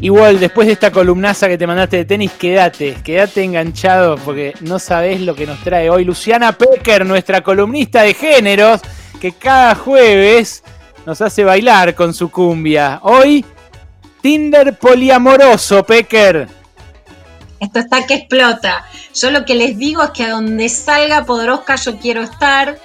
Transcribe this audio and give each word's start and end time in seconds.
Igual, 0.00 0.38
después 0.38 0.68
de 0.68 0.74
esta 0.74 0.92
columnaza 0.92 1.48
que 1.48 1.58
te 1.58 1.66
mandaste 1.66 1.96
de 1.96 2.04
tenis, 2.04 2.30
quédate, 2.38 2.98
quédate 3.02 3.42
enganchado 3.42 4.16
porque 4.16 4.54
no 4.60 4.78
sabés 4.78 5.20
lo 5.20 5.34
que 5.34 5.44
nos 5.44 5.60
trae 5.64 5.90
hoy 5.90 6.04
Luciana 6.04 6.52
Pecker, 6.52 7.04
nuestra 7.04 7.40
columnista 7.40 8.02
de 8.02 8.14
géneros, 8.14 8.80
que 9.20 9.32
cada 9.32 9.74
jueves 9.74 10.62
nos 11.04 11.20
hace 11.20 11.42
bailar 11.42 11.96
con 11.96 12.14
su 12.14 12.30
cumbia. 12.30 13.00
Hoy, 13.02 13.44
Tinder 14.20 14.78
poliamoroso, 14.78 15.82
Pecker. 15.82 16.46
Esto 17.58 17.80
está 17.80 18.06
que 18.06 18.14
explota. 18.14 18.84
Yo 19.14 19.32
lo 19.32 19.44
que 19.44 19.56
les 19.56 19.76
digo 19.78 20.04
es 20.04 20.10
que 20.10 20.24
a 20.24 20.30
donde 20.30 20.68
salga 20.68 21.24
Podoroska 21.24 21.74
yo 21.74 21.98
quiero 21.98 22.22
estar. 22.22 22.78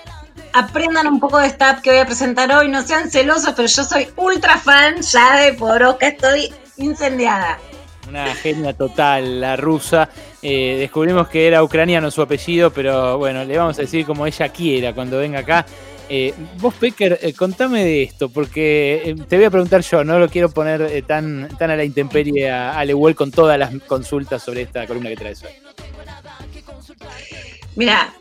Aprendan 0.51 1.05
un 1.05 1.19
poco 1.19 1.37
de 1.37 1.47
esta 1.47 1.79
que 1.81 1.91
voy 1.91 1.99
a 1.99 2.05
presentar 2.07 2.51
hoy. 2.51 2.69
No 2.69 2.81
sean 2.81 3.11
celosos, 3.11 3.53
pero 3.55 3.67
yo 3.67 3.83
soy 3.83 4.07
ultra 4.15 4.57
fan 4.57 5.01
ya 5.01 5.37
de 5.37 5.53
Podoroska. 5.53 6.07
Estoy 6.07 6.51
incendiada. 6.77 7.59
Una 8.07 8.35
genia 8.35 8.73
total, 8.73 9.39
la 9.39 9.55
rusa. 9.55 10.09
Eh, 10.41 10.75
descubrimos 10.79 11.29
que 11.29 11.47
era 11.47 11.63
ucraniano 11.63 12.11
su 12.11 12.21
apellido, 12.21 12.71
pero 12.71 13.17
bueno, 13.17 13.45
le 13.45 13.57
vamos 13.57 13.77
a 13.79 13.81
decir 13.81 14.05
como 14.05 14.27
ella 14.27 14.49
quiera 14.49 14.93
cuando 14.93 15.19
venga 15.19 15.39
acá. 15.39 15.65
Eh, 16.09 16.33
vos, 16.57 16.73
Pecker, 16.73 17.17
eh, 17.21 17.33
contame 17.33 17.85
de 17.85 18.03
esto, 18.03 18.29
porque 18.29 19.15
te 19.29 19.37
voy 19.37 19.45
a 19.45 19.49
preguntar 19.49 19.81
yo, 19.81 20.03
no 20.03 20.19
lo 20.19 20.27
quiero 20.27 20.49
poner 20.49 21.03
tan, 21.07 21.47
tan 21.57 21.71
a 21.71 21.77
la 21.77 21.85
intemperie 21.85 22.51
a 22.51 22.77
Ale 22.77 22.93
con 23.15 23.31
todas 23.31 23.57
las 23.57 23.73
consultas 23.87 24.43
sobre 24.43 24.63
esta 24.63 24.85
columna 24.85 25.09
que 25.09 25.15
traes 25.15 25.43
hoy. 25.43 25.51
Mira, 27.75 28.13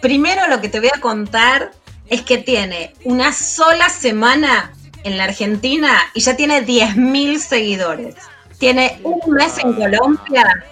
primero 0.00 0.48
lo 0.48 0.60
que 0.60 0.68
te 0.68 0.80
voy 0.80 0.90
a 0.92 1.00
contar 1.00 1.70
es 2.08 2.22
que 2.22 2.38
tiene 2.38 2.92
una 3.04 3.32
sola 3.32 3.88
semana 3.88 4.72
en 5.04 5.18
la 5.18 5.24
Argentina 5.24 5.98
y 6.14 6.20
ya 6.20 6.36
tiene 6.36 6.64
10.000 6.64 7.38
seguidores. 7.38 8.14
Tiene 8.58 9.00
un 9.02 9.34
mes 9.34 9.58
en 9.58 9.72
Colombia 9.72 10.64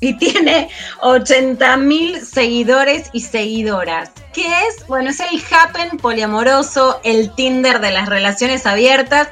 y 0.00 0.14
tiene 0.14 0.68
80.000 1.00 2.20
seguidores 2.20 3.10
y 3.12 3.20
seguidoras. 3.20 4.12
¿Qué 4.32 4.46
es? 4.66 4.86
Bueno, 4.86 5.10
es 5.10 5.20
el 5.20 5.42
Happen 5.50 5.98
poliamoroso, 5.98 7.00
el 7.04 7.34
Tinder 7.34 7.80
de 7.80 7.90
las 7.90 8.08
relaciones 8.08 8.66
abiertas. 8.66 9.28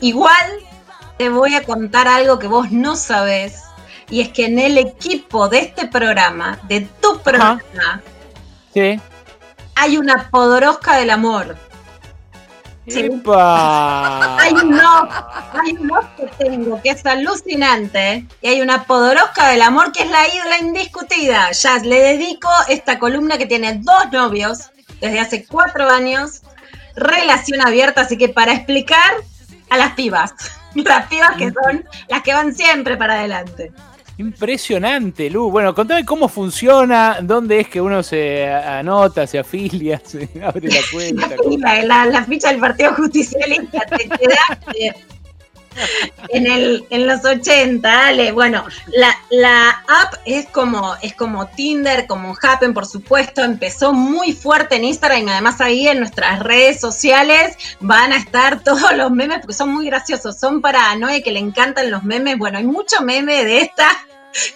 Igual 0.00 0.60
te 1.18 1.28
voy 1.28 1.54
a 1.54 1.64
contar 1.64 2.08
algo 2.08 2.38
que 2.38 2.46
vos 2.46 2.70
no 2.70 2.96
sabés. 2.96 3.62
Y 4.08 4.20
es 4.20 4.28
que 4.28 4.46
en 4.46 4.58
el 4.58 4.78
equipo 4.78 5.48
de 5.48 5.58
este 5.58 5.88
programa, 5.88 6.60
de 6.68 6.82
tu 7.00 7.20
programa, 7.22 7.60
hay 9.74 9.98
una 9.98 10.30
podorosca 10.30 10.96
del 10.96 11.10
amor. 11.10 11.56
Sí. 12.88 13.00
Hay 13.00 14.52
un 14.52 14.78
off, 14.78 15.12
hay 15.52 15.72
un 15.72 15.90
que 16.16 16.26
tengo 16.38 16.80
que 16.80 16.90
es 16.90 17.04
alucinante 17.04 18.24
y 18.40 18.46
hay 18.46 18.60
una 18.60 18.84
podorosca 18.84 19.48
del 19.48 19.62
amor 19.62 19.90
que 19.90 20.04
es 20.04 20.10
la 20.10 20.28
ídola 20.28 20.58
indiscutida. 20.58 21.50
Ya 21.50 21.78
le 21.78 22.00
dedico 22.00 22.48
esta 22.68 23.00
columna 23.00 23.38
que 23.38 23.46
tiene 23.46 23.80
dos 23.82 24.12
novios 24.12 24.70
desde 25.00 25.18
hace 25.18 25.46
cuatro 25.46 25.90
años, 25.90 26.42
relación 26.94 27.60
abierta, 27.60 28.02
así 28.02 28.16
que 28.16 28.28
para 28.28 28.52
explicar 28.52 29.14
a 29.68 29.78
las 29.78 29.94
pibas, 29.94 30.32
las 30.74 31.06
pibas 31.08 31.36
que 31.36 31.52
son 31.52 31.84
las 32.08 32.22
que 32.22 32.34
van 32.34 32.54
siempre 32.54 32.96
para 32.96 33.14
adelante. 33.14 33.72
Impresionante, 34.18 35.28
Lu. 35.28 35.50
Bueno, 35.50 35.74
contame 35.74 36.04
cómo 36.04 36.28
funciona, 36.28 37.18
dónde 37.20 37.60
es 37.60 37.68
que 37.68 37.80
uno 37.80 38.02
se 38.02 38.48
anota, 38.48 39.26
se 39.26 39.38
afilia, 39.38 40.00
se 40.04 40.28
abre 40.42 40.68
la 40.68 40.80
cuenta. 40.90 41.28
la, 42.06 42.24
ficha 42.24 42.48
del 42.48 42.60
Partido 42.60 42.94
Justicialista, 42.94 43.80
te 43.86 44.08
quedaste 44.08 45.15
en, 46.28 46.46
el, 46.46 46.86
en 46.90 47.06
los 47.06 47.24
80, 47.24 47.88
dale. 47.88 48.32
Bueno, 48.32 48.64
la, 48.88 49.16
la, 49.30 49.70
app 49.88 50.14
es 50.24 50.46
como, 50.46 50.94
es 51.02 51.14
como 51.14 51.46
Tinder, 51.48 52.06
como 52.06 52.36
Happen, 52.40 52.74
por 52.74 52.86
supuesto. 52.86 53.42
Empezó 53.42 53.92
muy 53.92 54.32
fuerte 54.32 54.76
en 54.76 54.84
Instagram 54.84 55.26
y 55.26 55.30
además 55.30 55.60
ahí 55.60 55.88
en 55.88 55.98
nuestras 56.00 56.40
redes 56.40 56.80
sociales 56.80 57.56
van 57.80 58.12
a 58.12 58.16
estar 58.16 58.60
todos 58.64 58.96
los 58.96 59.10
memes 59.10 59.38
porque 59.40 59.54
son 59.54 59.72
muy 59.72 59.86
graciosos. 59.86 60.38
Son 60.38 60.60
para 60.60 60.94
Noé 60.96 61.22
que 61.22 61.32
le 61.32 61.40
encantan 61.40 61.90
los 61.90 62.02
memes. 62.04 62.38
Bueno, 62.38 62.58
hay 62.58 62.64
mucho 62.64 63.02
meme 63.02 63.44
de 63.44 63.60
esta 63.60 63.88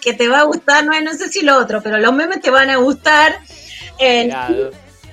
que 0.00 0.12
te 0.12 0.28
va 0.28 0.41
a 0.41 0.44
gustar, 0.44 0.84
no, 0.84 0.99
no 1.00 1.12
sé 1.15 1.28
si 1.28 1.43
lo 1.43 1.56
otro, 1.56 1.83
pero 1.83 1.99
los 1.99 2.12
memes 2.12 2.41
te 2.41 2.50
van 2.50 2.71
a 2.71 2.77
gustar. 2.77 3.39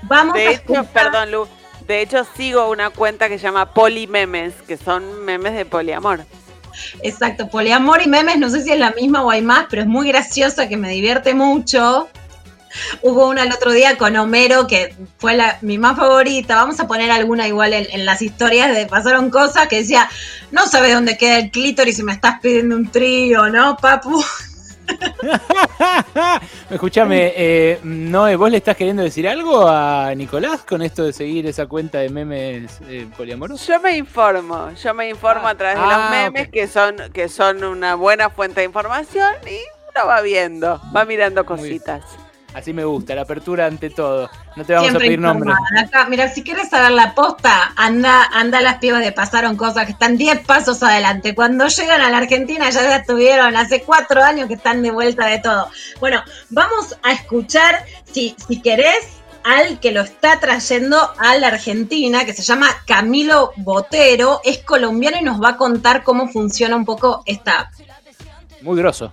vamos 0.04 0.34
de 0.36 0.52
hecho, 0.52 0.84
perdón, 0.94 1.32
Lu, 1.32 1.48
de 1.88 2.02
hecho 2.02 2.26
sigo 2.36 2.70
una 2.70 2.90
cuenta 2.90 3.30
que 3.30 3.38
se 3.38 3.44
llama 3.44 3.74
Polimemes, 3.74 4.54
que 4.68 4.78
son 4.78 5.24
memes 5.24 5.54
de 5.54 5.66
poliamor. 5.66 6.26
Exacto, 7.02 7.48
poliamor 7.50 8.02
y 8.04 8.08
memes, 8.08 8.38
no 8.38 8.50
sé 8.50 8.64
si 8.64 8.72
es 8.72 8.80
la 8.80 8.92
misma 8.92 9.24
o 9.24 9.32
hay 9.32 9.42
más, 9.42 9.66
pero 9.70 9.82
es 9.82 9.88
muy 9.88 10.08
graciosa, 10.08 10.68
que 10.68 10.78
me 10.78 10.90
divierte 10.90 11.34
mucho. 11.34 12.10
Hubo 13.02 13.28
una 13.28 13.44
el 13.44 13.52
otro 13.52 13.72
día 13.72 13.98
con 13.98 14.16
Homero 14.18 14.68
que 14.68 14.94
fue 15.18 15.36
la, 15.36 15.58
mi 15.62 15.78
más 15.78 15.98
favorita. 15.98 16.56
Vamos 16.56 16.80
a 16.80 16.88
poner 16.88 17.10
alguna 17.10 17.48
igual 17.48 17.74
en, 17.74 18.06
las 18.06 18.22
historias 18.22 18.76
de 18.76 18.86
pasaron 18.86 19.30
cosas 19.30 19.68
que 19.68 19.78
decía, 19.78 20.10
no 20.52 20.68
sabes 20.68 20.94
dónde 20.94 21.18
queda 21.18 21.40
el 21.40 21.50
clítoris 21.50 21.98
y 21.98 22.04
me 22.04 22.12
estás 22.12 22.40
pidiendo 22.42 22.76
un 22.76 22.92
trío, 22.92 23.50
¿no, 23.50 23.78
papu? 23.78 24.24
Escúchame, 26.70 27.34
eh, 27.36 27.80
Noé, 27.84 28.36
¿vos 28.36 28.52
le 28.52 28.58
estás 28.58 28.76
queriendo 28.76 29.04
decir 29.04 29.28
algo 29.28 29.68
a 29.68 30.14
Nicolás 30.16 30.64
con 30.64 30.82
esto 30.82 31.04
de 31.04 31.14
seguir 31.14 31.48
esa 31.48 31.66
cuenta 31.68 32.00
de 32.00 32.10
memes 32.10 32.80
eh, 32.88 33.08
poliamorosos? 33.16 33.68
Yo 33.68 33.80
me 33.80 33.98
informo, 33.98 34.72
yo 34.72 34.94
me 34.94 35.10
informo 35.10 35.48
a 35.48 35.56
través 35.56 35.78
de 35.80 35.86
los 35.86 35.94
ah, 35.94 36.10
memes 36.12 36.50
que 36.50 36.68
son 36.68 36.98
que 37.14 37.30
son 37.30 37.64
una 37.64 37.96
buena 37.96 38.30
fuente 38.30 38.62
de 38.62 38.66
información 38.66 39.34
y 39.46 39.60
uno 39.96 40.08
va 40.08 40.22
viendo, 40.22 40.82
va 40.96 41.06
mirando 41.06 41.46
cositas. 41.46 42.04
Así 42.58 42.74
me 42.74 42.84
gusta, 42.86 43.14
la 43.14 43.22
apertura 43.22 43.68
ante 43.68 43.92
todo. 43.92 44.32
No 44.56 44.66
te 44.66 44.74
vamos 44.74 44.96
a 44.96 44.98
pedir 44.98 45.20
nombre. 45.20 45.54
mira, 46.10 46.28
si 46.28 46.42
quieres 46.42 46.70
saber 46.70 46.90
la 46.90 47.14
posta, 47.14 47.72
anda, 47.76 48.24
anda 48.34 48.58
a 48.58 48.62
las 48.62 48.80
pibas 48.80 49.02
de 49.02 49.12
pasaron 49.12 49.56
cosas 49.56 49.86
que 49.86 49.92
están 49.92 50.18
10 50.18 50.40
pasos 50.40 50.82
adelante. 50.82 51.36
Cuando 51.36 51.68
llegan 51.68 52.02
a 52.02 52.10
la 52.10 52.18
Argentina 52.18 52.68
ya 52.72 52.96
estuvieron 52.96 53.56
hace 53.56 53.84
cuatro 53.84 54.24
años 54.24 54.48
que 54.48 54.56
están 54.56 54.82
de 54.82 54.90
vuelta 54.90 55.28
de 55.28 55.38
todo. 55.38 55.70
Bueno, 56.00 56.24
vamos 56.50 56.98
a 57.04 57.12
escuchar, 57.12 57.86
si, 58.12 58.36
si 58.48 58.60
querés, 58.60 59.06
al 59.44 59.80
que 59.80 59.92
lo 59.92 60.02
está 60.02 60.40
trayendo 60.40 60.98
a 61.20 61.38
la 61.38 61.50
Argentina, 61.50 62.26
que 62.26 62.34
se 62.34 62.42
llama 62.42 62.70
Camilo 62.88 63.52
Botero, 63.58 64.42
es 64.44 64.64
colombiano 64.64 65.18
y 65.22 65.24
nos 65.24 65.40
va 65.40 65.50
a 65.50 65.58
contar 65.58 66.02
cómo 66.02 66.28
funciona 66.28 66.76
un 66.76 66.86
poco 66.86 67.22
esta 67.28 67.60
app. 67.60 67.74
Muy 68.62 68.78
grosso. 68.78 69.12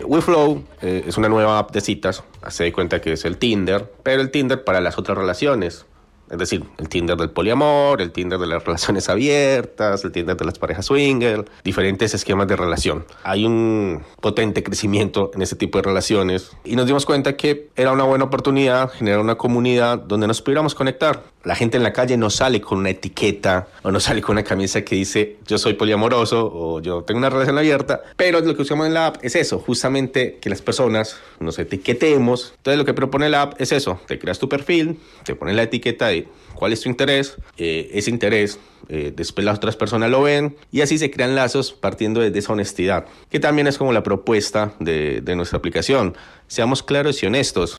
WeFlow 0.00 0.64
eh, 0.80 1.04
es 1.06 1.16
una 1.16 1.28
nueva 1.28 1.58
app 1.58 1.72
de 1.72 1.80
citas, 1.80 2.22
se 2.48 2.64
da 2.64 2.72
cuenta 2.72 3.00
que 3.00 3.12
es 3.12 3.24
el 3.24 3.38
Tinder, 3.38 3.92
pero 4.02 4.22
el 4.22 4.30
Tinder 4.30 4.64
para 4.64 4.80
las 4.80 4.98
otras 4.98 5.18
relaciones. 5.18 5.86
Es 6.32 6.38
decir, 6.38 6.64
el 6.78 6.88
Tinder 6.88 7.18
del 7.18 7.28
poliamor, 7.28 8.00
el 8.00 8.10
Tinder 8.10 8.38
de 8.38 8.46
las 8.46 8.64
relaciones 8.66 9.10
abiertas, 9.10 10.02
el 10.02 10.12
Tinder 10.12 10.34
de 10.34 10.46
las 10.46 10.58
parejas 10.58 10.86
swinger, 10.86 11.44
diferentes 11.62 12.14
esquemas 12.14 12.48
de 12.48 12.56
relación. 12.56 13.04
Hay 13.22 13.44
un 13.44 14.02
potente 14.20 14.62
crecimiento 14.62 15.30
en 15.34 15.42
ese 15.42 15.56
tipo 15.56 15.78
de 15.78 15.82
relaciones 15.82 16.50
y 16.64 16.74
nos 16.74 16.86
dimos 16.86 17.04
cuenta 17.04 17.36
que 17.36 17.68
era 17.76 17.92
una 17.92 18.04
buena 18.04 18.24
oportunidad 18.24 18.90
generar 18.90 19.20
una 19.20 19.34
comunidad 19.34 19.98
donde 19.98 20.26
nos 20.26 20.40
pudiéramos 20.40 20.74
conectar. 20.74 21.22
La 21.44 21.54
gente 21.54 21.76
en 21.76 21.82
la 21.82 21.92
calle 21.92 22.16
no 22.16 22.30
sale 22.30 22.60
con 22.60 22.78
una 22.78 22.90
etiqueta 22.90 23.68
o 23.82 23.90
no 23.90 24.00
sale 24.00 24.22
con 24.22 24.34
una 24.34 24.44
camisa 24.44 24.82
que 24.82 24.94
dice 24.94 25.38
yo 25.46 25.58
soy 25.58 25.74
poliamoroso 25.74 26.50
o 26.50 26.80
yo 26.80 27.02
tengo 27.02 27.18
una 27.18 27.30
relación 27.30 27.58
abierta, 27.58 28.00
pero 28.16 28.40
lo 28.40 28.54
que 28.56 28.62
usamos 28.62 28.86
en 28.86 28.94
la 28.94 29.08
app 29.08 29.16
es 29.22 29.34
eso, 29.34 29.58
justamente 29.58 30.38
que 30.40 30.48
las 30.48 30.62
personas 30.62 31.18
nos 31.40 31.58
etiquetemos. 31.58 32.54
Entonces 32.56 32.78
lo 32.78 32.84
que 32.84 32.94
propone 32.94 33.28
la 33.28 33.42
app 33.42 33.60
es 33.60 33.72
eso, 33.72 34.00
te 34.06 34.18
creas 34.18 34.38
tu 34.38 34.48
perfil, 34.48 34.98
te 35.24 35.34
pones 35.34 35.56
la 35.56 35.64
etiqueta 35.64 36.06
de 36.06 36.21
cuál 36.54 36.72
es 36.72 36.80
tu 36.80 36.88
interés, 36.88 37.36
eh, 37.56 37.90
ese 37.92 38.10
interés 38.10 38.58
eh, 38.88 39.12
después 39.14 39.44
las 39.44 39.56
otras 39.56 39.76
personas 39.76 40.10
lo 40.10 40.22
ven 40.22 40.56
y 40.70 40.80
así 40.80 40.98
se 40.98 41.10
crean 41.10 41.34
lazos 41.34 41.72
partiendo 41.72 42.20
de 42.20 42.36
esa 42.38 42.52
honestidad, 42.52 43.06
que 43.30 43.40
también 43.40 43.66
es 43.66 43.78
como 43.78 43.92
la 43.92 44.02
propuesta 44.02 44.74
de, 44.80 45.20
de 45.20 45.36
nuestra 45.36 45.58
aplicación. 45.58 46.16
Seamos 46.46 46.82
claros 46.82 47.22
y 47.22 47.26
honestos. 47.26 47.76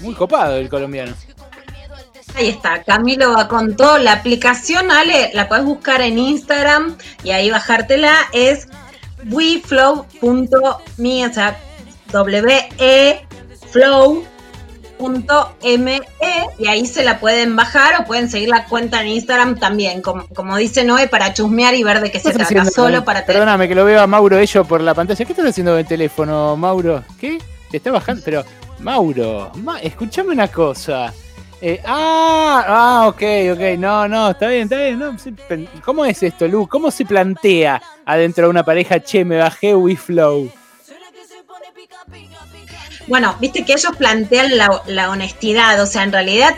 Muy 0.00 0.14
copado 0.14 0.56
el 0.56 0.68
colombiano. 0.68 1.14
Ahí 2.34 2.48
está, 2.48 2.82
Camilo 2.84 3.32
va 3.32 3.48
con 3.48 3.74
todo. 3.74 3.98
La 3.98 4.12
aplicación, 4.12 4.90
Ale, 4.90 5.30
la 5.34 5.48
puedes 5.48 5.64
buscar 5.64 6.00
en 6.02 6.18
Instagram 6.18 6.96
y 7.24 7.30
ahí 7.30 7.50
bajártela. 7.50 8.14
Es 8.32 8.68
weflow.me, 9.26 11.26
o 11.26 11.32
sea, 11.32 11.58
W-E 12.12 13.26
flow.me 14.98 16.00
y 16.58 16.66
ahí 16.66 16.86
se 16.86 17.04
la 17.04 17.20
pueden 17.20 17.56
bajar 17.56 18.00
o 18.00 18.04
pueden 18.04 18.28
seguir 18.28 18.48
la 18.48 18.64
cuenta 18.66 19.00
en 19.00 19.08
Instagram 19.08 19.58
también, 19.58 20.02
como, 20.02 20.26
como 20.28 20.56
dice 20.56 20.84
Noé, 20.84 21.08
para 21.08 21.32
chusmear 21.32 21.74
y 21.74 21.84
ver 21.84 22.00
de 22.00 22.10
qué 22.10 22.20
se 22.20 22.32
trata, 22.32 22.64
solo 22.66 23.04
para... 23.04 23.24
Perdóname 23.24 23.68
que 23.68 23.74
lo 23.74 23.84
veo 23.84 24.00
a 24.00 24.06
Mauro 24.06 24.38
ello 24.38 24.64
por 24.64 24.80
la 24.80 24.94
pantalla. 24.94 25.24
¿Qué 25.24 25.32
estás 25.32 25.46
haciendo 25.46 25.74
del 25.74 25.86
teléfono, 25.86 26.56
Mauro? 26.56 27.04
¿Qué? 27.20 27.38
Te 27.70 27.78
está 27.78 27.90
bajando, 27.90 28.22
pero... 28.24 28.44
Mauro, 28.80 29.52
escúchame 29.82 30.32
una 30.32 30.48
cosa. 30.48 31.12
Eh, 31.60 31.80
ah, 31.84 32.64
ah, 32.66 33.08
ok, 33.08 33.22
ok. 33.52 33.78
No, 33.78 34.06
no, 34.06 34.30
está 34.30 34.48
bien, 34.48 34.64
está 34.64 34.76
bien. 34.76 34.98
No, 34.98 35.16
¿Cómo 35.84 36.04
es 36.04 36.22
esto, 36.22 36.46
Lu? 36.46 36.68
¿Cómo 36.68 36.90
se 36.90 37.04
plantea 37.04 37.82
adentro 38.04 38.44
de 38.44 38.50
una 38.50 38.64
pareja, 38.64 39.00
che, 39.00 39.24
me 39.24 39.38
bajé 39.38 39.74
We 39.74 39.96
Flow? 39.96 40.50
Bueno, 43.08 43.36
viste 43.40 43.64
que 43.64 43.72
ellos 43.72 43.96
plantean 43.96 44.56
la, 44.56 44.82
la 44.86 45.10
honestidad, 45.10 45.80
o 45.82 45.86
sea, 45.86 46.02
en 46.02 46.12
realidad 46.12 46.54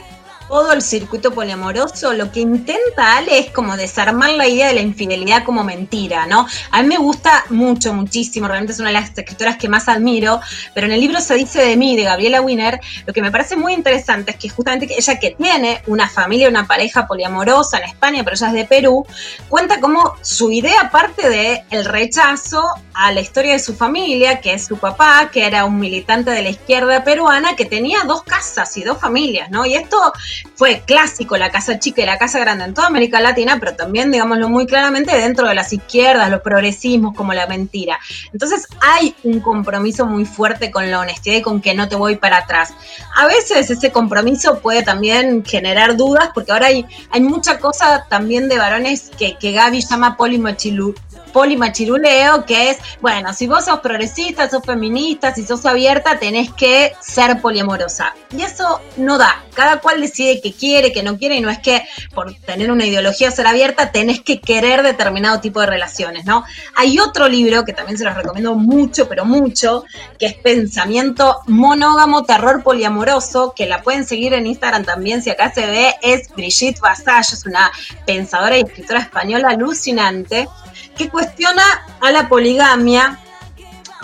todo 0.50 0.73
el 0.73 0.82
circuito 0.82 1.32
poliamoroso, 1.32 2.12
lo 2.12 2.32
que 2.32 2.41
intenta 2.41 3.17
Ale 3.17 3.38
es 3.38 3.50
como 3.52 3.76
desarmar 3.76 4.31
la 4.31 4.49
idea 4.49 4.67
de 4.67 4.75
la 4.75 4.81
infidelidad 4.81 5.44
como 5.44 5.62
mentira, 5.62 6.26
¿no? 6.26 6.44
A 6.73 6.82
mí 6.82 6.88
me 6.88 6.99
gusta 6.99 7.44
mucho, 7.50 7.94
muchísimo, 7.94 8.49
realmente 8.49 8.73
es 8.73 8.81
una 8.81 8.88
de 8.88 8.94
las 8.94 9.17
escritoras 9.17 9.56
que 9.58 9.69
más 9.69 9.88
admiro, 9.88 10.41
pero 10.75 10.88
en 10.88 10.93
el 10.93 11.00
libro 11.00 11.20
se 11.20 11.37
dice 11.37 11.62
de 11.62 11.76
mí, 11.76 11.97
de 11.97 12.02
Gabriela 12.02 12.41
Wiener, 12.41 12.81
lo 13.06 13.12
que 13.12 13.23
me 13.23 13.31
parece 13.31 13.56
muy 13.56 13.75
interesante 13.75 14.32
es 14.32 14.38
que 14.38 14.49
justamente 14.49 14.93
ella 14.99 15.20
que 15.20 15.31
tiene 15.31 15.82
una 15.87 16.08
familia, 16.08 16.49
una 16.49 16.67
pareja 16.67 17.06
poliamorosa 17.06 17.79
en 17.79 17.85
España, 17.85 18.25
pero 18.25 18.35
ella 18.35 18.49
es 18.49 18.52
de 18.52 18.64
Perú, 18.64 19.06
cuenta 19.49 19.79
como 19.79 20.17
su 20.20 20.50
idea 20.50 20.91
parte 20.91 21.29
de 21.29 21.62
rechazo 21.85 22.64
a 22.93 23.12
la 23.12 23.20
historia 23.20 23.52
de 23.52 23.61
su 23.61 23.75
familia, 23.76 24.41
que 24.41 24.52
es 24.52 24.67
su 24.67 24.76
papá, 24.76 25.31
que 25.32 25.47
era 25.47 25.64
un 25.64 25.79
militante 25.79 26.32
de 26.32 26.43
la 26.43 26.50
izquierda 26.50 27.05
peruana, 27.05 27.55
que 27.55 27.64
tenía 27.64 28.00
dos 28.05 28.25
casas 28.25 28.76
y 28.76 28.82
dos 28.82 28.99
familias, 28.99 29.49
¿no? 29.50 29.64
Y 29.64 29.75
esto 29.75 30.12
fue 30.54 30.82
clásico 30.87 31.37
la 31.37 31.50
casa 31.50 31.78
chica 31.78 32.02
y 32.02 32.06
la 32.06 32.19
casa 32.19 32.38
grande 32.38 32.64
en 32.64 32.75
toda 32.75 32.88
América 32.88 33.20
Latina, 33.20 33.58
pero 33.58 33.75
también, 33.76 34.10
digámoslo 34.10 34.48
muy 34.48 34.66
claramente, 34.66 35.16
dentro 35.16 35.48
de 35.48 35.54
las 35.54 35.72
izquierdas, 35.72 36.31
los 36.31 36.42
progresismos, 36.42 37.14
como 37.14 37.32
la 37.32 37.46
mentira. 37.46 37.98
Entonces 38.32 38.66
hay 38.81 39.14
un 39.22 39.40
compromiso 39.40 40.06
muy 40.06 40.25
fuerte 40.25 40.70
con 40.70 40.90
la 40.90 41.00
honestidad 41.00 41.37
y 41.37 41.42
con 41.42 41.60
que 41.60 41.75
no 41.75 41.88
te 41.88 41.96
voy 41.96 42.16
para 42.16 42.38
atrás. 42.38 42.75
A 43.16 43.26
veces 43.26 43.70
ese 43.70 43.90
compromiso 43.90 44.60
puede 44.60 44.82
también 44.82 45.44
generar 45.44 45.96
dudas, 45.96 46.31
porque 46.34 46.52
ahora 46.52 46.66
hay, 46.66 46.87
hay 47.10 47.20
mucha 47.20 47.58
cosa 47.58 48.06
también 48.08 48.48
de 48.48 48.58
varones 48.58 49.10
que, 49.19 49.37
que 49.38 49.52
Gaby 49.52 49.81
llama 49.81 50.16
polimachilu, 50.16 50.94
polimachiruleo, 51.32 52.44
que 52.44 52.71
es, 52.71 52.79
bueno, 53.00 53.32
si 53.32 53.47
vos 53.47 53.65
sos 53.65 53.81
progresista, 53.81 54.49
sos 54.49 54.65
feminista, 54.65 55.35
si 55.35 55.44
sos 55.44 55.67
abierta, 55.67 56.19
tenés 56.19 56.53
que 56.53 56.93
ser 57.00 57.41
poliamorosa. 57.41 58.15
Y 58.37 58.43
eso 58.43 58.81
no 58.97 59.19
da. 59.19 59.44
Cada 59.55 59.81
cual 59.81 60.00
decide 60.00 60.41
que 60.41 60.53
quiere, 60.53 60.93
que 60.93 61.03
no 61.03 61.19
quiere, 61.19 61.37
y 61.37 61.41
no 61.41 61.50
es 61.50 61.59
que 61.59 61.82
por 62.15 62.35
tener 62.35 62.71
una 62.71 62.87
ideología 62.87 63.31
ser 63.31 63.47
abierta 63.47 63.93
tenés 63.93 64.21
que 64.21 64.41
querer 64.41 64.82
determinado 64.82 65.41
tipo 65.41 65.61
de 65.61 65.67
relaciones, 65.67 66.25
¿no? 66.25 66.44
Hay 66.77 66.99
otro 66.99 67.29
libro 67.29 67.65
que 67.65 67.73
también 67.73 67.99
se 67.99 68.05
los 68.05 68.15
recomiendo 68.15 68.55
mucho, 68.55 69.09
pero 69.09 69.25
mucho, 69.25 69.85
que 70.19 70.26
es 70.26 70.35
Pensamiento 70.35 71.41
Monógamo, 71.47 72.25
Terror 72.25 72.62
Poliamoroso, 72.62 73.53
que 73.55 73.67
la 73.67 73.83
pueden 73.83 74.06
seguir 74.06 74.35
en 74.35 74.47
Instagram 74.47 74.85
también, 74.85 75.23
si 75.23 75.31
acá 75.31 75.53
se 75.53 75.67
ve, 75.67 75.94
es 76.03 76.29
Brigitte 76.35 76.81
Vasallo, 76.81 77.35
es 77.35 77.44
una 77.47 77.71
pensadora 78.06 78.56
y 78.56 78.62
escritora 78.62 79.00
española 79.00 79.49
alucinante 79.50 80.49
que 80.97 81.09
cuestiona 81.09 81.62
a 82.00 82.11
la 82.11 82.29
poligamia, 82.29 83.19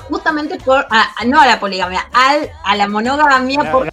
justamente 0.09 0.57
por, 0.59 0.87
no 1.27 1.41
a 1.41 1.47
la 1.47 1.61
poligamia, 1.61 2.09
al, 2.13 2.51
a 2.65 2.77
la 2.77 2.89
monogamia. 2.89 3.71
por, 3.71 3.91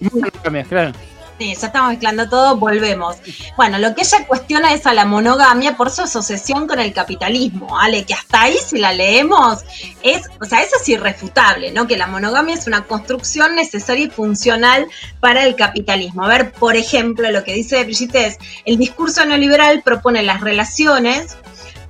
claro. 0.67 0.93
Sí, 1.39 1.55
ya 1.55 1.65
estamos 1.67 1.89
mezclando 1.89 2.29
todo, 2.29 2.57
volvemos. 2.57 3.17
Bueno, 3.57 3.79
lo 3.79 3.95
que 3.95 4.03
ella 4.03 4.25
cuestiona 4.27 4.73
es 4.73 4.85
a 4.85 4.93
la 4.93 5.05
monogamia 5.05 5.75
por 5.75 5.89
su 5.89 6.03
asociación 6.03 6.67
con 6.67 6.79
el 6.79 6.93
capitalismo, 6.93 7.67
¿vale? 7.71 8.05
Que 8.05 8.13
hasta 8.13 8.43
ahí, 8.43 8.55
si 8.63 8.77
la 8.77 8.93
leemos, 8.93 9.61
es, 10.03 10.29
o 10.39 10.45
sea, 10.45 10.61
eso 10.61 10.75
es 10.79 10.87
irrefutable, 10.89 11.71
¿no? 11.71 11.87
Que 11.87 11.97
la 11.97 12.05
monogamia 12.05 12.53
es 12.53 12.67
una 12.67 12.83
construcción 12.83 13.55
necesaria 13.55 14.05
y 14.05 14.09
funcional 14.11 14.87
para 15.19 15.43
el 15.43 15.55
capitalismo. 15.55 16.23
A 16.23 16.27
ver, 16.27 16.51
por 16.51 16.75
ejemplo, 16.75 17.31
lo 17.31 17.43
que 17.43 17.53
dice 17.53 17.83
Brigitte 17.83 18.27
es, 18.27 18.37
el 18.65 18.77
discurso 18.77 19.25
neoliberal 19.25 19.81
propone 19.81 20.21
las 20.21 20.41
relaciones 20.41 21.35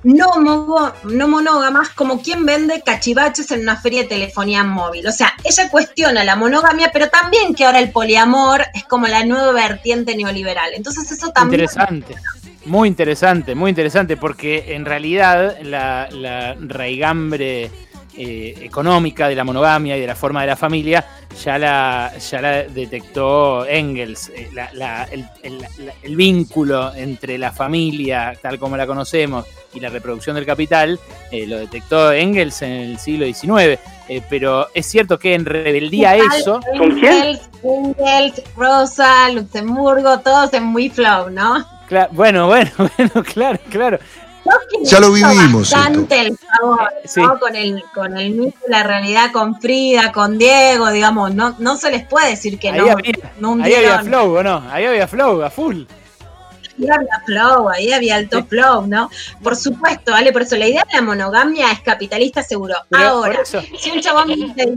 no, 0.04 0.92
no 1.04 1.28
monógamas 1.28 1.90
como 1.90 2.20
quien 2.20 2.46
vende 2.46 2.82
cachivaches 2.82 3.50
en 3.50 3.60
una 3.60 3.76
feria 3.76 4.02
de 4.02 4.08
telefonía 4.08 4.62
móvil. 4.62 5.06
O 5.06 5.12
sea, 5.12 5.34
ella 5.42 5.68
cuestiona 5.70 6.22
la 6.24 6.36
monogamia, 6.36 6.90
pero 6.92 7.08
también 7.08 7.54
que 7.54 7.64
ahora 7.64 7.80
el 7.80 7.90
poliamor 7.90 8.62
es 8.74 8.84
como 8.84 9.06
la 9.06 9.24
nueva 9.24 9.52
vertiente 9.52 10.16
neoliberal. 10.16 10.72
Entonces 10.74 11.10
eso 11.10 11.30
también... 11.32 11.60
Interesante. 11.60 12.14
Muy 12.66 12.88
interesante, 12.88 13.54
muy 13.54 13.70
interesante, 13.70 14.16
porque 14.16 14.74
en 14.74 14.86
realidad 14.86 15.58
la, 15.62 16.08
la 16.10 16.56
raigambre 16.58 17.70
eh, 18.16 18.54
económica 18.62 19.28
de 19.28 19.34
la 19.34 19.42
monogamia 19.42 19.96
y 19.96 20.00
de 20.00 20.06
la 20.06 20.14
forma 20.14 20.40
de 20.42 20.46
la 20.46 20.56
familia 20.56 21.04
ya 21.42 21.58
la, 21.58 22.12
ya 22.16 22.40
la 22.40 22.62
detectó 22.62 23.66
Engels. 23.66 24.28
Eh, 24.28 24.50
el, 26.02 26.16
vínculo 26.16 26.94
entre 26.94 27.38
la 27.38 27.50
familia, 27.50 28.38
tal 28.40 28.60
como 28.60 28.76
la 28.76 28.86
conocemos, 28.86 29.46
y 29.72 29.80
la 29.80 29.88
reproducción 29.88 30.36
del 30.36 30.46
capital, 30.46 31.00
eh, 31.32 31.44
lo 31.44 31.58
detectó 31.58 32.12
Engels 32.12 32.62
en 32.62 32.70
el 32.70 32.98
siglo 32.98 33.26
XIX. 33.26 33.80
pero 34.30 34.68
es 34.74 34.86
cierto 34.86 35.18
que 35.18 35.34
en 35.34 35.44
rebeldía 35.44 36.10
a 36.10 36.16
eso. 36.16 36.60
Engels, 36.72 37.50
Engels, 37.64 38.42
Rosa, 38.56 39.28
Luxemburgo, 39.30 40.20
todos 40.20 40.52
en 40.52 40.64
muy 40.64 40.88
flow, 40.88 41.30
¿no? 41.30 41.66
bueno, 42.12 42.46
bueno, 42.46 42.70
bueno, 42.76 43.22
claro, 43.24 43.58
claro 43.70 43.98
ya 44.82 45.00
lo 45.00 45.12
vivimos. 45.12 45.70
Bastante 45.70 46.20
el 46.20 46.38
favor, 46.38 47.38
Con 47.40 47.56
el, 47.56 47.82
con 47.94 48.16
el 48.16 48.30
mito 48.32 48.58
la 48.68 48.82
realidad 48.82 49.32
con 49.32 49.60
Frida, 49.60 50.12
con 50.12 50.38
Diego, 50.38 50.90
digamos, 50.90 51.34
no, 51.34 51.54
no 51.58 51.76
se 51.76 51.90
les 51.90 52.06
puede 52.06 52.30
decir 52.30 52.58
que 52.58 52.72
no. 52.72 52.84
ahí 53.62 53.74
había 53.74 54.00
flow, 54.00 54.36
¿o 54.36 54.42
no? 54.42 54.64
Ahí 54.70 54.84
había 54.84 55.08
flow, 55.08 55.42
a 55.42 55.50
full. 55.50 55.84
Ahí 56.78 56.88
había 56.88 57.22
flow, 57.24 57.68
ahí 57.68 57.92
había 57.92 58.16
alto 58.16 58.44
flow, 58.44 58.86
¿no? 58.86 59.10
Por 59.42 59.56
supuesto, 59.56 60.12
¿vale? 60.12 60.32
Por 60.32 60.42
eso 60.42 60.56
la 60.56 60.66
idea 60.66 60.84
de 60.90 60.96
la 60.96 61.02
monogamia 61.02 61.70
es 61.72 61.80
capitalista 61.80 62.42
seguro. 62.42 62.74
Ahora, 62.92 63.40
si 63.44 63.90
un 63.90 64.00
chabón 64.00 64.28
me 64.28 64.36
dice, 64.36 64.76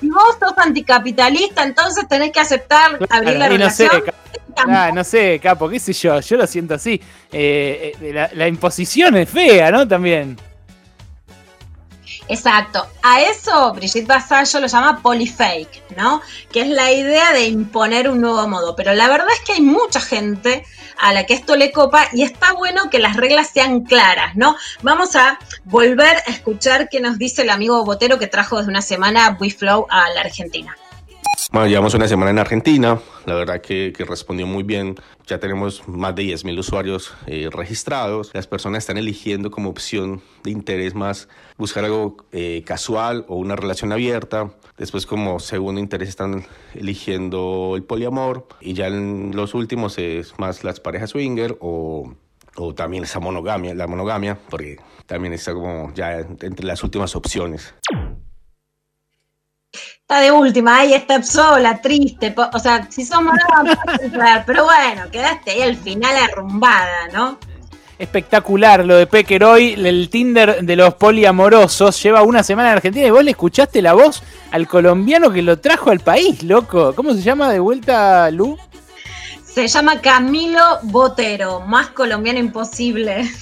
si 0.00 0.10
vos 0.10 0.36
sos 0.38 0.52
anticapitalista, 0.56 1.62
entonces 1.62 2.06
tenés 2.08 2.32
que 2.32 2.40
aceptar 2.40 2.98
abrir 3.08 3.38
la 3.38 3.48
relación. 3.48 3.90
Ah, 4.56 4.90
no 4.92 5.04
sé, 5.04 5.38
capo, 5.40 5.68
qué 5.68 5.78
sé 5.78 5.92
yo, 5.92 6.20
yo 6.20 6.36
lo 6.36 6.46
siento 6.46 6.74
así. 6.74 7.00
Eh, 7.30 7.92
eh, 8.00 8.28
la, 8.34 8.48
imposición 8.48 9.16
es 9.16 9.28
fea, 9.28 9.70
¿no? 9.70 9.86
También. 9.86 10.36
Exacto. 12.28 12.86
A 13.02 13.20
eso 13.20 13.72
Brigitte 13.74 14.06
Vasallo 14.06 14.60
lo 14.60 14.66
llama 14.66 15.02
polyfake, 15.02 15.82
¿no? 15.96 16.22
Que 16.50 16.62
es 16.62 16.68
la 16.68 16.92
idea 16.92 17.32
de 17.32 17.46
imponer 17.46 18.08
un 18.08 18.20
nuevo 18.20 18.46
modo. 18.48 18.76
Pero 18.76 18.94
la 18.94 19.08
verdad 19.08 19.28
es 19.34 19.40
que 19.40 19.54
hay 19.54 19.60
mucha 19.60 20.00
gente 20.00 20.64
a 20.98 21.12
la 21.12 21.26
que 21.26 21.34
esto 21.34 21.56
le 21.56 21.72
copa 21.72 22.08
y 22.12 22.22
está 22.22 22.52
bueno 22.52 22.88
que 22.88 23.00
las 23.00 23.16
reglas 23.16 23.50
sean 23.52 23.80
claras, 23.80 24.36
¿no? 24.36 24.56
Vamos 24.82 25.16
a 25.16 25.38
volver 25.64 26.16
a 26.26 26.30
escuchar 26.30 26.88
qué 26.88 27.00
nos 27.00 27.18
dice 27.18 27.42
el 27.42 27.50
amigo 27.50 27.84
Botero 27.84 28.18
que 28.18 28.28
trajo 28.28 28.58
desde 28.58 28.70
una 28.70 28.82
semana 28.82 29.36
WeFlow 29.40 29.86
a 29.90 30.10
la 30.10 30.20
Argentina. 30.20 30.76
Bueno, 31.52 31.68
llevamos 31.68 31.92
una 31.92 32.08
semana 32.08 32.30
en 32.30 32.38
Argentina, 32.38 32.98
la 33.26 33.34
verdad 33.34 33.60
que, 33.60 33.92
respondió 34.08 34.46
muy 34.46 34.62
bien. 34.62 34.94
Ya 35.26 35.38
tenemos 35.38 35.86
más 35.86 36.14
de 36.14 36.22
10.000 36.22 36.58
usuarios 36.58 37.12
eh, 37.26 37.50
registrados. 37.52 38.30
Las 38.32 38.46
personas 38.46 38.84
están 38.84 38.96
eligiendo 38.96 39.50
como 39.50 39.68
opción 39.68 40.22
de 40.44 40.50
interés 40.50 40.94
más 40.94 41.28
buscar 41.58 41.84
algo 41.84 42.16
eh, 42.32 42.62
casual 42.64 43.26
o 43.28 43.36
una 43.36 43.54
relación 43.54 43.92
abierta. 43.92 44.50
Después 44.78 45.04
como 45.04 45.40
segundo 45.40 45.78
interés 45.78 46.08
están 46.08 46.46
eligiendo 46.74 47.74
el 47.76 47.82
poliamor. 47.82 48.46
Y 48.62 48.72
ya 48.72 48.86
en 48.86 49.32
los 49.34 49.52
últimos 49.52 49.98
es 49.98 50.32
más 50.38 50.64
las 50.64 50.80
parejas 50.80 51.10
swinger 51.10 51.58
o, 51.60 52.14
o 52.56 52.74
también 52.74 53.04
esa 53.04 53.20
monogamia, 53.20 53.74
la 53.74 53.86
monogamia, 53.86 54.38
porque 54.48 54.78
también 55.04 55.34
está 55.34 55.52
como 55.52 55.92
ya 55.92 56.18
entre 56.20 56.64
las 56.64 56.82
últimas 56.82 57.14
opciones 57.14 57.74
de 60.20 60.30
última, 60.30 60.78
ahí 60.78 60.94
está 60.94 61.22
sola, 61.22 61.80
triste, 61.80 62.34
o 62.52 62.58
sea, 62.58 62.86
si 62.90 63.04
somos 63.04 63.34
pero 64.46 64.64
bueno, 64.64 65.10
quedaste 65.10 65.52
ahí 65.52 65.62
al 65.62 65.76
final 65.76 66.14
arrumbada, 66.16 67.08
¿no? 67.12 67.38
Espectacular 67.98 68.84
lo 68.84 68.96
de 68.96 69.06
Pecker 69.06 69.44
hoy, 69.44 69.74
el 69.74 70.08
Tinder 70.10 70.64
de 70.64 70.76
los 70.76 70.94
poliamorosos, 70.94 72.02
lleva 72.02 72.22
una 72.22 72.42
semana 72.42 72.70
en 72.70 72.76
Argentina 72.76 73.06
y 73.06 73.10
vos 73.10 73.22
le 73.22 73.30
escuchaste 73.30 73.80
la 73.80 73.92
voz 73.92 74.22
al 74.50 74.66
colombiano 74.66 75.30
que 75.30 75.42
lo 75.42 75.60
trajo 75.60 75.90
al 75.90 76.00
país, 76.00 76.42
loco. 76.42 76.94
¿Cómo 76.96 77.12
se 77.12 77.22
llama 77.22 77.52
de 77.52 77.60
vuelta, 77.60 78.28
Lu? 78.30 78.58
Se 79.44 79.68
llama 79.68 80.00
Camilo 80.00 80.80
Botero, 80.82 81.60
más 81.60 81.90
colombiano 81.90 82.38
imposible. 82.38 83.30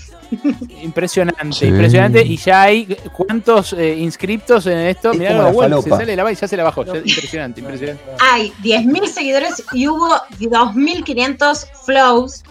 Impresionante, 0.83 1.67
impresionante. 1.67 2.23
Y 2.25 2.37
ya 2.37 2.63
hay 2.63 2.87
cuántos 3.17 3.73
eh, 3.73 3.97
inscriptos 3.99 4.67
en 4.67 4.79
esto. 4.79 5.13
Mirá 5.15 5.33
la 5.33 5.83
se 5.83 5.91
sale 5.91 6.17
la 6.17 6.33
y 6.33 6.35
ya 6.35 6.49
se 6.49 6.57
la 6.57 6.65
bajó. 6.65 6.83
Impresionante, 6.83 7.61
impresionante. 7.61 8.03
Hay 8.21 8.53
10.000 8.63 9.07
seguidores 9.07 9.65
y 9.73 9.89
hubo 9.89 10.09
2.500 10.39 11.67
flows. 11.85 12.43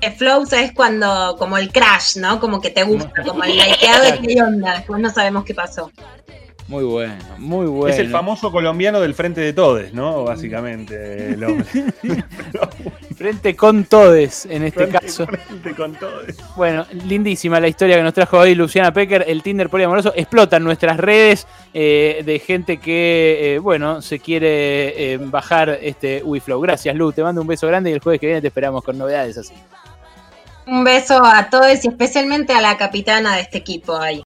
Eh, 0.00 0.12
flows 0.12 0.52
es 0.52 0.72
cuando, 0.72 1.36
como 1.38 1.58
el 1.58 1.72
crash, 1.72 2.18
¿no? 2.18 2.38
Como 2.38 2.60
que 2.60 2.70
te 2.70 2.84
gusta, 2.84 3.22
como 3.24 3.42
el 3.44 3.56
likeado 3.56 4.04
de 4.04 4.18
qué 4.20 4.42
onda. 4.42 4.74
Después 4.76 5.00
no 5.00 5.10
sabemos 5.10 5.44
qué 5.44 5.54
pasó. 5.54 5.90
Muy 6.68 6.84
bueno, 6.84 7.16
muy 7.38 7.66
bueno. 7.66 7.92
Es 7.94 7.98
el 7.98 8.10
famoso 8.10 8.52
colombiano 8.52 9.00
del 9.00 9.14
frente 9.14 9.40
de 9.40 9.54
todes, 9.54 9.94
¿no? 9.94 10.24
Básicamente, 10.24 11.32
el 11.32 11.42
hombre. 11.42 11.66
Frente 13.16 13.56
con 13.56 13.84
todes, 13.84 14.46
en 14.46 14.62
este 14.62 14.86
Frente- 14.86 15.00
caso. 15.06 15.26
frente 15.26 15.74
con 15.74 15.94
todo. 15.96 16.20
Bueno, 16.56 16.86
lindísima 17.04 17.58
la 17.58 17.66
historia 17.66 17.96
que 17.96 18.02
nos 18.04 18.14
trajo 18.14 18.38
hoy 18.38 18.54
Luciana 18.54 18.92
Pecker. 18.92 19.24
El 19.26 19.42
Tinder 19.42 19.68
poliamoroso 19.68 20.12
explota 20.14 20.58
en 20.58 20.62
nuestras 20.64 20.98
redes 20.98 21.46
eh, 21.74 22.22
de 22.24 22.38
gente 22.38 22.76
que, 22.76 23.54
eh, 23.54 23.58
bueno, 23.58 24.02
se 24.02 24.20
quiere 24.20 25.14
eh, 25.14 25.18
bajar 25.20 25.78
este 25.82 26.22
WeFlow. 26.22 26.60
Gracias, 26.60 26.94
Lu. 26.94 27.10
Te 27.12 27.24
mando 27.24 27.40
un 27.40 27.48
beso 27.48 27.66
grande 27.66 27.90
y 27.90 27.94
el 27.94 28.00
jueves 28.00 28.20
que 28.20 28.26
viene 28.26 28.40
te 28.40 28.48
esperamos 28.48 28.84
con 28.84 28.96
novedades 28.96 29.36
así. 29.38 29.54
Un 30.68 30.84
beso 30.84 31.20
a 31.24 31.48
todos 31.50 31.84
y 31.84 31.88
especialmente 31.88 32.52
a 32.52 32.60
la 32.60 32.76
capitana 32.76 33.34
de 33.36 33.40
este 33.40 33.58
equipo 33.58 33.96
ahí. 33.96 34.16